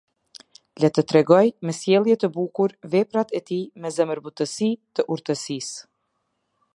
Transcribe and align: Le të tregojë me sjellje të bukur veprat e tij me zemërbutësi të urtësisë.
Le 0.83 0.89
të 0.97 1.03
tregojë 1.11 1.67
me 1.69 1.75
sjellje 1.79 2.15
të 2.23 2.29
bukur 2.37 2.73
veprat 2.95 3.35
e 3.41 3.41
tij 3.51 3.61
me 3.83 3.95
zemërbutësi 3.99 4.71
të 4.97 5.07
urtësisë. 5.17 5.81